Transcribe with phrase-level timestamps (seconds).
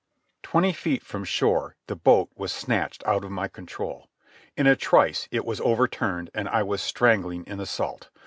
[0.41, 4.09] Twenty feet from shore the boat was snatched out of my control.
[4.57, 8.09] In a trice it was overturned and I was strangling in the salt.